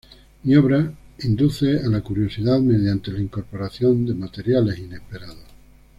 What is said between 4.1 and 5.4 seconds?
materiales inesperados.